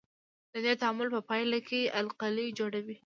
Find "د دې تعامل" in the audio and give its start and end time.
0.53-1.07